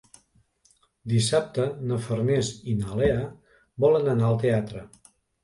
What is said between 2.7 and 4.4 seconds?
i na Lea volen anar